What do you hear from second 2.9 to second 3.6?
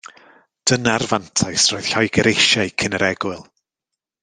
yr egwyl